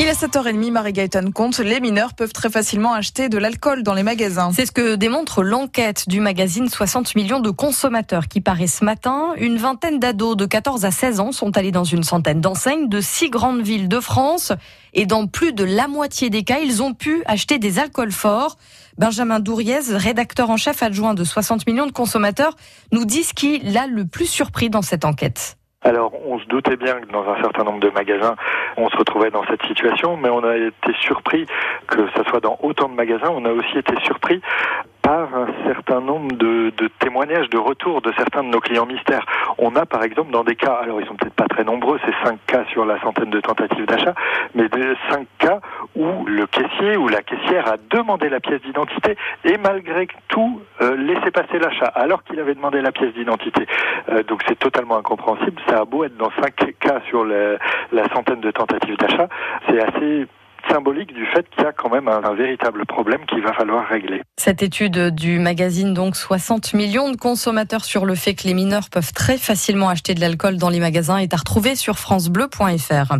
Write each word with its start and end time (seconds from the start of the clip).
Il 0.00 0.06
est 0.06 0.12
7h30, 0.12 0.70
Marie-Gaëtan 0.70 1.32
compte, 1.32 1.58
les 1.58 1.80
mineurs 1.80 2.14
peuvent 2.14 2.32
très 2.32 2.50
facilement 2.50 2.92
acheter 2.92 3.28
de 3.28 3.36
l'alcool 3.36 3.82
dans 3.82 3.94
les 3.94 4.04
magasins. 4.04 4.52
C'est 4.52 4.64
ce 4.64 4.70
que 4.70 4.94
démontre 4.94 5.42
l'enquête 5.42 6.08
du 6.08 6.20
magazine 6.20 6.68
60 6.68 7.16
millions 7.16 7.40
de 7.40 7.50
consommateurs 7.50 8.28
qui 8.28 8.40
paraît 8.40 8.68
ce 8.68 8.84
matin. 8.84 9.32
Une 9.38 9.56
vingtaine 9.56 9.98
d'ados 9.98 10.36
de 10.36 10.46
14 10.46 10.84
à 10.84 10.92
16 10.92 11.18
ans 11.18 11.32
sont 11.32 11.56
allés 11.56 11.72
dans 11.72 11.82
une 11.82 12.04
centaine 12.04 12.40
d'enseignes 12.40 12.88
de 12.88 13.00
six 13.00 13.28
grandes 13.28 13.62
villes 13.62 13.88
de 13.88 13.98
France. 13.98 14.52
Et 14.94 15.04
dans 15.04 15.26
plus 15.26 15.52
de 15.52 15.64
la 15.64 15.88
moitié 15.88 16.30
des 16.30 16.44
cas, 16.44 16.60
ils 16.60 16.80
ont 16.80 16.94
pu 16.94 17.24
acheter 17.26 17.58
des 17.58 17.80
alcools 17.80 18.12
forts. 18.12 18.56
Benjamin 18.98 19.40
Douriez, 19.40 19.80
rédacteur 19.90 20.48
en 20.50 20.56
chef 20.56 20.80
adjoint 20.80 21.14
de 21.14 21.24
60 21.24 21.66
millions 21.66 21.86
de 21.86 21.92
consommateurs, 21.92 22.54
nous 22.92 23.04
dit 23.04 23.24
ce 23.24 23.34
qui 23.34 23.58
l'a 23.58 23.88
le 23.88 24.04
plus 24.04 24.26
surpris 24.26 24.70
dans 24.70 24.82
cette 24.82 25.04
enquête. 25.04 25.58
Alors, 25.82 26.12
on 26.26 26.40
se 26.40 26.44
doutait 26.46 26.76
bien 26.76 27.00
que 27.00 27.10
dans 27.12 27.22
un 27.22 27.40
certain 27.40 27.62
nombre 27.62 27.78
de 27.78 27.90
magasins, 27.90 28.34
on 28.78 28.88
se 28.90 28.96
retrouvait 28.96 29.30
dans 29.30 29.44
cette 29.46 29.62
situation, 29.66 30.16
mais 30.16 30.30
on 30.30 30.44
a 30.44 30.56
été 30.56 30.92
surpris 31.00 31.46
que 31.86 32.08
ça 32.14 32.24
soit 32.28 32.40
dans 32.40 32.58
autant 32.62 32.88
de 32.88 32.94
magasins. 32.94 33.30
On 33.30 33.44
a 33.44 33.50
aussi 33.50 33.78
été 33.78 33.94
surpris 34.04 34.40
certain 35.64 36.00
nombre 36.00 36.36
de, 36.36 36.72
témoignages, 36.98 37.48
de 37.50 37.58
retours 37.58 38.02
de 38.02 38.12
certains 38.16 38.42
de 38.42 38.48
nos 38.48 38.60
clients 38.60 38.86
mystères. 38.86 39.24
On 39.58 39.74
a 39.76 39.86
par 39.86 40.02
exemple 40.02 40.30
dans 40.30 40.44
des 40.44 40.56
cas, 40.56 40.74
alors 40.74 41.00
ils 41.00 41.06
sont 41.06 41.14
peut-être 41.14 41.34
pas 41.34 41.48
très 41.48 41.64
nombreux, 41.64 41.98
c'est 42.04 42.26
5 42.26 42.38
cas 42.46 42.64
sur 42.72 42.84
la 42.84 43.00
centaine 43.00 43.30
de 43.30 43.40
tentatives 43.40 43.86
d'achat, 43.86 44.14
mais 44.54 44.68
des 44.68 44.94
5 45.10 45.26
cas 45.38 45.60
où 45.96 46.24
le 46.26 46.46
caissier 46.46 46.96
ou 46.96 47.08
la 47.08 47.22
caissière 47.22 47.68
a 47.68 47.76
demandé 47.90 48.28
la 48.28 48.40
pièce 48.40 48.60
d'identité 48.62 49.16
et 49.44 49.56
malgré 49.58 50.06
tout 50.28 50.60
euh, 50.80 50.96
laissé 50.96 51.30
passer 51.30 51.58
l'achat 51.58 51.86
alors 51.94 52.22
qu'il 52.24 52.38
avait 52.40 52.54
demandé 52.54 52.80
la 52.80 52.92
pièce 52.92 53.12
d'identité. 53.14 53.66
Euh, 54.10 54.22
donc 54.22 54.42
c'est 54.46 54.58
totalement 54.58 54.96
incompréhensible. 54.98 55.60
Ça 55.68 55.80
a 55.80 55.84
beau 55.84 56.04
être 56.04 56.16
dans 56.16 56.30
5 56.42 56.54
cas 56.78 57.00
sur 57.08 57.24
la 57.24 58.08
centaine 58.14 58.40
de 58.40 58.50
tentatives 58.50 58.96
d'achat, 58.96 59.28
c'est 59.68 59.80
assez 59.80 60.26
symbolique 60.70 61.12
du 61.14 61.26
fait 61.26 61.48
qu'il 61.50 61.64
y 61.64 61.66
a 61.66 61.72
quand 61.72 61.90
même 61.90 62.08
un, 62.08 62.34
véritable 62.34 62.84
problème 62.86 63.24
qu'il 63.26 63.42
va 63.42 63.52
falloir 63.52 63.86
régler. 63.86 64.22
Cette 64.36 64.62
étude 64.62 65.14
du 65.14 65.38
magazine, 65.38 65.94
donc 65.94 66.16
60 66.16 66.74
millions 66.74 67.10
de 67.10 67.16
consommateurs 67.16 67.84
sur 67.84 68.04
le 68.04 68.14
fait 68.14 68.34
que 68.34 68.46
les 68.46 68.54
mineurs 68.54 68.90
peuvent 68.90 69.12
très 69.12 69.38
facilement 69.38 69.88
acheter 69.88 70.14
de 70.14 70.20
l'alcool 70.20 70.56
dans 70.56 70.68
les 70.68 70.80
magasins, 70.80 71.18
est 71.18 71.34
à 71.34 71.36
retrouver 71.36 71.74
sur 71.74 71.98
francebleu.fr. 71.98 73.16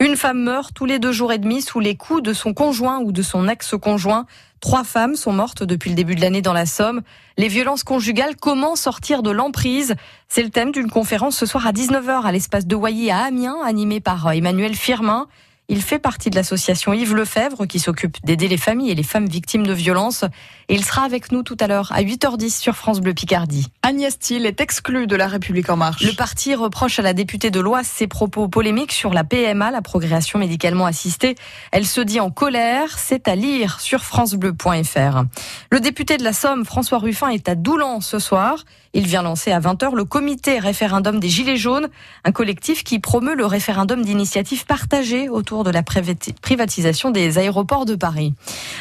Une 0.00 0.16
femme 0.16 0.42
meurt 0.42 0.72
tous 0.74 0.86
les 0.86 0.98
deux 0.98 1.12
jours 1.12 1.32
et 1.32 1.38
demi 1.38 1.62
sous 1.62 1.80
les 1.80 1.96
coups 1.96 2.22
de 2.22 2.32
son 2.32 2.54
conjoint 2.54 3.00
ou 3.00 3.12
de 3.12 3.22
son 3.22 3.48
ex-conjoint. 3.48 4.26
Trois 4.60 4.84
femmes 4.84 5.14
sont 5.14 5.32
mortes 5.32 5.62
depuis 5.62 5.90
le 5.90 5.96
début 5.96 6.14
de 6.14 6.22
l'année 6.22 6.40
dans 6.40 6.54
la 6.54 6.64
Somme. 6.64 7.02
Les 7.36 7.48
violences 7.48 7.84
conjugales, 7.84 8.34
comment 8.40 8.76
sortir 8.76 9.22
de 9.22 9.30
l'emprise? 9.30 9.94
C'est 10.28 10.42
le 10.42 10.48
thème 10.48 10.72
d'une 10.72 10.90
conférence 10.90 11.36
ce 11.36 11.44
soir 11.44 11.66
à 11.66 11.72
19h 11.72 12.22
à 12.22 12.32
l'espace 12.32 12.66
de 12.66 12.74
Wailly 12.74 13.10
à 13.10 13.18
Amiens, 13.24 13.58
animée 13.62 14.00
par 14.00 14.32
Emmanuel 14.32 14.74
Firmin. 14.74 15.28
Il 15.68 15.80
fait 15.80 15.98
partie 15.98 16.28
de 16.28 16.36
l'association 16.36 16.92
Yves 16.92 17.14
Lefebvre 17.14 17.66
qui 17.66 17.78
s'occupe 17.78 18.18
d'aider 18.22 18.48
les 18.48 18.58
familles 18.58 18.90
et 18.90 18.94
les 18.94 19.02
femmes 19.02 19.26
victimes 19.26 19.66
de 19.66 19.72
violences. 19.72 20.24
Et 20.68 20.74
il 20.74 20.84
sera 20.84 21.04
avec 21.04 21.32
nous 21.32 21.42
tout 21.42 21.56
à 21.58 21.66
l'heure 21.66 21.90
à 21.92 22.02
8h10 22.02 22.60
sur 22.60 22.76
France 22.76 23.00
Bleu 23.00 23.14
Picardie. 23.14 23.68
Agnès 23.82 24.18
Thiel 24.18 24.44
est 24.44 24.60
exclue 24.60 25.06
de 25.06 25.16
la 25.16 25.26
République 25.26 25.70
en 25.70 25.76
marche. 25.76 26.02
Le 26.02 26.12
parti 26.12 26.54
reproche 26.54 26.98
à 26.98 27.02
la 27.02 27.14
députée 27.14 27.50
de 27.50 27.60
l'Oise 27.60 27.86
ses 27.86 28.06
propos 28.06 28.46
polémiques 28.46 28.92
sur 28.92 29.14
la 29.14 29.24
PMA, 29.24 29.70
la 29.70 29.80
progression 29.80 30.38
médicalement 30.38 30.84
assistée. 30.84 31.34
Elle 31.72 31.86
se 31.86 32.02
dit 32.02 32.20
en 32.20 32.30
colère. 32.30 32.98
C'est 32.98 33.26
à 33.26 33.34
lire 33.34 33.80
sur 33.80 34.04
francebleu.fr. 34.04 35.24
Le 35.70 35.80
député 35.80 36.18
de 36.18 36.24
la 36.24 36.34
Somme, 36.34 36.66
François 36.66 36.98
Ruffin, 36.98 37.28
est 37.28 37.48
à 37.48 37.54
Doulan 37.54 38.02
ce 38.02 38.18
soir. 38.18 38.64
Il 38.92 39.06
vient 39.06 39.22
lancer 39.22 39.50
à 39.50 39.60
20h 39.60 39.94
le 39.94 40.04
comité 40.04 40.58
référendum 40.58 41.18
des 41.18 41.28
Gilets 41.28 41.56
jaunes, 41.56 41.88
un 42.24 42.32
collectif 42.32 42.84
qui 42.84 43.00
promeut 43.00 43.34
le 43.34 43.46
référendum 43.46 44.02
d'initiative 44.02 44.66
partagée 44.66 45.28
autour 45.28 45.53
de 45.62 45.70
la 45.70 45.82
privatisation 45.82 47.10
des 47.10 47.38
aéroports 47.38 47.84
de 47.84 47.94
Paris. 47.94 48.34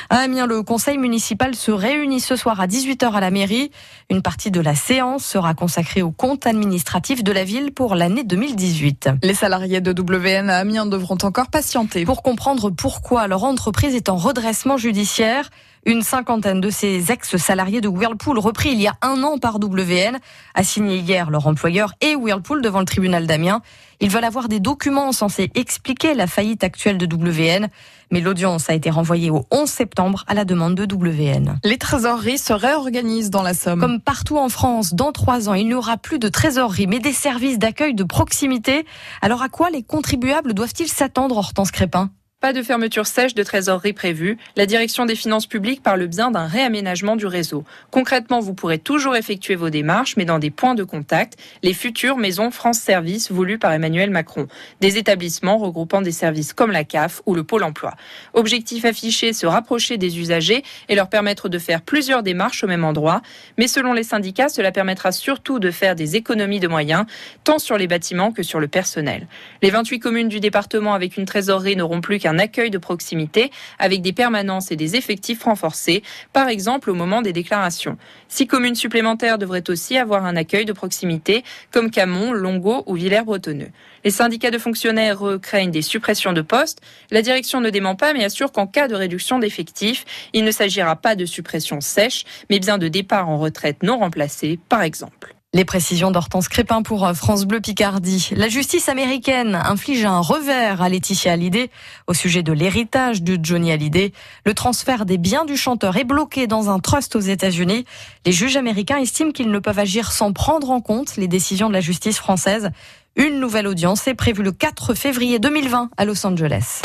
À 0.09 0.17
Amiens, 0.17 0.47
le 0.47 0.63
conseil 0.63 0.97
municipal 0.97 1.53
se 1.53 1.71
réunit 1.71 2.19
ce 2.19 2.35
soir 2.35 2.59
à 2.59 2.67
18h 2.67 3.11
à 3.11 3.19
la 3.19 3.29
mairie. 3.29 3.69
Une 4.09 4.21
partie 4.21 4.49
de 4.49 4.61
la 4.61 4.73
séance 4.73 5.23
sera 5.25 5.53
consacrée 5.53 6.01
au 6.01 6.11
compte 6.11 6.47
administratif 6.47 7.23
de 7.23 7.31
la 7.31 7.43
ville 7.43 7.71
pour 7.71 7.95
l'année 7.95 8.23
2018. 8.23 9.09
Les 9.21 9.33
salariés 9.33 9.81
de 9.81 9.91
WN 9.91 10.49
à 10.49 10.57
Amiens 10.57 10.85
devront 10.85 11.17
encore 11.21 11.49
patienter. 11.49 12.05
Pour 12.05 12.23
comprendre 12.23 12.69
pourquoi 12.69 13.27
leur 13.27 13.43
entreprise 13.43 13.93
est 13.93 14.09
en 14.09 14.15
redressement 14.15 14.77
judiciaire, 14.77 15.49
une 15.85 16.01
cinquantaine 16.01 16.61
de 16.61 16.69
ces 16.69 17.11
ex-salariés 17.11 17.81
de 17.81 17.87
Whirlpool 17.87 18.39
repris 18.39 18.71
il 18.71 18.81
y 18.81 18.87
a 18.87 18.95
un 19.01 19.21
an 19.23 19.37
par 19.37 19.55
WN 19.55 20.17
a 20.53 20.63
signé 20.63 20.97
hier 20.97 21.29
leur 21.29 21.47
employeur 21.47 21.93
et 22.01 22.15
Whirlpool 22.15 22.61
devant 22.61 22.79
le 22.79 22.85
tribunal 22.85 23.27
d'Amiens. 23.27 23.61
Ils 23.99 24.09
veulent 24.09 24.23
avoir 24.23 24.49
des 24.49 24.59
documents 24.59 25.11
censés 25.11 25.51
expliquer 25.55 26.13
la 26.13 26.27
faillite 26.27 26.63
actuelle 26.63 26.97
de 26.97 27.05
WN, 27.05 27.67
mais 28.11 28.21
l'audience 28.21 28.69
a 28.69 28.73
été 28.73 28.89
renvoyée 28.89 29.29
au 29.29 29.45
11 29.51 29.69
septembre 29.69 30.23
à 30.27 30.33
la 30.33 30.45
demande 30.45 30.75
de 30.75 30.93
WN. 30.93 31.59
Les 31.63 31.77
trésoreries 31.77 32.37
se 32.37 32.53
réorganisent 32.53 33.29
dans 33.29 33.43
la 33.43 33.53
Somme. 33.53 33.79
Comme 33.79 34.01
partout 34.01 34.37
en 34.37 34.49
France, 34.49 34.93
dans 34.93 35.11
trois 35.11 35.49
ans, 35.49 35.53
il 35.53 35.67
n'y 35.67 35.73
aura 35.73 35.97
plus 35.97 36.19
de 36.19 36.27
trésorerie, 36.27 36.87
mais 36.87 36.99
des 36.99 37.13
services 37.13 37.59
d'accueil 37.59 37.93
de 37.93 38.03
proximité. 38.03 38.85
Alors 39.21 39.41
à 39.41 39.49
quoi 39.49 39.69
les 39.69 39.83
contribuables 39.83 40.53
doivent-ils 40.53 40.89
s'attendre, 40.89 41.37
Hortense 41.37 41.71
Crépin? 41.71 42.09
Pas 42.43 42.51
de 42.51 42.61
fermeture 42.61 43.07
sèche 43.07 43.35
de 43.35 43.41
trésorerie 43.41 43.93
prévue. 43.93 44.37
La 44.57 44.65
direction 44.65 45.05
des 45.05 45.15
finances 45.15 45.47
publiques 45.47 45.81
parle 45.81 46.07
bien 46.07 46.29
d'un 46.29 46.45
réaménagement 46.45 47.15
du 47.15 47.25
réseau. 47.25 47.63
Concrètement, 47.89 48.41
vous 48.41 48.53
pourrez 48.53 48.79
toujours 48.79 49.15
effectuer 49.15 49.55
vos 49.55 49.69
démarches, 49.69 50.17
mais 50.17 50.25
dans 50.25 50.39
des 50.39 50.51
points 50.51 50.75
de 50.75 50.83
contact, 50.83 51.37
les 51.61 51.73
futures 51.73 52.17
maisons 52.17 52.51
France 52.51 52.79
Service 52.79 53.31
voulues 53.31 53.59
par 53.59 53.71
Emmanuel 53.71 54.09
Macron. 54.09 54.49
Des 54.81 54.97
établissements 54.97 55.57
regroupant 55.57 56.01
des 56.01 56.11
services 56.11 56.51
comme 56.51 56.71
la 56.71 56.83
CAF 56.83 57.21
ou 57.25 57.33
le 57.33 57.45
Pôle 57.45 57.63
emploi. 57.63 57.93
Objectif 58.33 58.83
affiché, 58.83 59.31
se 59.31 59.45
rapprocher 59.45 59.97
des 59.97 60.19
usagers 60.19 60.65
et 60.89 60.95
leur 60.95 61.07
permettre 61.07 61.47
de 61.47 61.59
faire 61.59 61.81
plusieurs 61.81 62.23
démarches 62.23 62.65
au 62.65 62.67
même 62.67 62.83
endroit. 62.83 63.21
Mais 63.57 63.69
selon 63.69 63.93
les 63.93 64.03
syndicats, 64.03 64.49
cela 64.49 64.73
permettra 64.73 65.13
surtout 65.13 65.59
de 65.59 65.71
faire 65.71 65.95
des 65.95 66.17
économies 66.17 66.59
de 66.59 66.67
moyens, 66.67 67.05
tant 67.45 67.57
sur 67.57 67.77
les 67.77 67.87
bâtiments 67.87 68.33
que 68.33 68.43
sur 68.43 68.59
le 68.59 68.67
personnel. 68.67 69.27
Les 69.61 69.69
28 69.69 69.99
communes 69.99 70.27
du 70.27 70.41
département 70.41 70.93
avec 70.93 71.15
une 71.15 71.23
trésorerie 71.23 71.77
n'auront 71.77 72.01
plus 72.01 72.19
qu'un 72.19 72.32
accueil 72.39 72.69
de 72.69 72.77
proximité 72.77 73.51
avec 73.79 74.01
des 74.01 74.13
permanences 74.13 74.71
et 74.71 74.75
des 74.75 74.95
effectifs 74.95 75.43
renforcés, 75.43 76.03
par 76.31 76.49
exemple 76.49 76.89
au 76.89 76.93
moment 76.93 77.21
des 77.21 77.33
déclarations. 77.33 77.97
Six 78.27 78.47
communes 78.47 78.75
supplémentaires 78.75 79.37
devraient 79.37 79.69
aussi 79.69 79.97
avoir 79.97 80.25
un 80.25 80.35
accueil 80.35 80.65
de 80.65 80.73
proximité, 80.73 81.43
comme 81.71 81.91
Camon, 81.91 82.31
Longo 82.31 82.83
ou 82.85 82.95
Villers-Bretonneux. 82.95 83.69
Les 84.03 84.11
syndicats 84.11 84.51
de 84.51 84.57
fonctionnaires 84.57 85.21
craignent 85.41 85.71
des 85.71 85.81
suppressions 85.81 86.33
de 86.33 86.41
postes. 86.41 86.81
La 87.11 87.21
direction 87.21 87.61
ne 87.61 87.69
dément 87.69 87.95
pas, 87.95 88.13
mais 88.13 88.23
assure 88.23 88.51
qu'en 88.51 88.67
cas 88.67 88.87
de 88.87 88.95
réduction 88.95 89.39
d'effectifs, 89.39 90.05
il 90.33 90.43
ne 90.43 90.51
s'agira 90.51 90.95
pas 90.95 91.15
de 91.15 91.25
suppression 91.25 91.81
sèche, 91.81 92.25
mais 92.49 92.59
bien 92.59 92.77
de 92.77 92.87
départ 92.87 93.29
en 93.29 93.37
retraite 93.37 93.83
non 93.83 93.99
remplacé, 93.99 94.59
par 94.69 94.81
exemple. 94.81 95.35
Les 95.55 95.65
précisions 95.65 96.09
d'Hortense 96.09 96.47
Crépin 96.47 96.81
pour 96.81 97.05
euh, 97.05 97.13
France 97.13 97.45
Bleu 97.45 97.61
Picardie. 97.61 98.31
La 98.35 98.49
justice 98.49 98.89
américaine 98.89 99.53
inflige 99.53 100.03
un 100.03 100.19
revers 100.19 100.81
à 100.81 100.89
Laetitia 100.89 101.33
Hallyday 101.33 101.69
au 102.07 102.15
sujet 102.15 102.41
de 102.41 102.51
l'héritage 102.51 103.21
de 103.21 103.37
Johnny 103.39 103.71
Hallyday. 103.71 104.13
Le 104.47 104.53
transfert 104.55 105.05
des 105.05 105.19
biens 105.19 105.45
du 105.45 105.55
chanteur 105.55 105.95
est 105.97 106.05
bloqué 106.05 106.47
dans 106.47 106.71
un 106.71 106.79
trust 106.79 107.15
aux 107.15 107.19
États-Unis. 107.19 107.85
Les 108.25 108.31
juges 108.31 108.57
américains 108.57 108.97
estiment 108.97 109.31
qu'ils 109.31 109.51
ne 109.51 109.59
peuvent 109.59 109.77
agir 109.77 110.11
sans 110.11 110.33
prendre 110.33 110.71
en 110.71 110.81
compte 110.81 111.17
les 111.17 111.27
décisions 111.27 111.67
de 111.67 111.73
la 111.73 111.81
justice 111.81 112.17
française. 112.17 112.71
Une 113.15 113.39
nouvelle 113.39 113.67
audience 113.67 114.07
est 114.07 114.15
prévue 114.15 114.41
le 114.41 114.53
4 114.53 114.95
février 114.95 115.37
2020 115.37 115.91
à 115.97 116.05
Los 116.05 116.25
Angeles. 116.25 116.81